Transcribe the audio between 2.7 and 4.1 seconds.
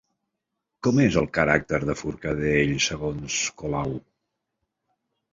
segons Colau?